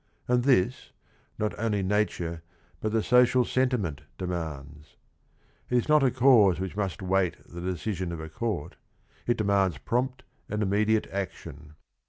And 0.27 0.45
this, 0.45 0.89
not 1.37 1.53
only 1.59 1.83
nature 1.83 2.41
but 2.79 2.91
.the 2.91 3.03
social 3.03 3.45
sentiment 3.45 4.01
demands. 4.17 4.95
It 5.69 5.77
is 5.77 5.87
not 5.87 6.01
a 6.01 6.09
cause 6.09 6.59
which 6.59 6.75
must 6.75 7.03
wait 7.03 7.35
the 7.47 7.61
decision 7.61 8.11
of 8.11 8.19
a 8.19 8.27
court. 8.27 8.77
It 9.27 9.37
de 9.37 9.43
mands 9.43 9.77
prompt 9.77 10.23
and 10.49 10.63
immediate 10.63 11.05
action. 11.11 11.75